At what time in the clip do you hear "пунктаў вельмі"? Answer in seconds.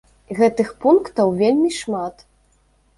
0.87-1.69